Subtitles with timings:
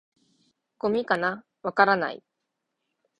[0.79, 2.23] 「ゴミかな？」「わからない」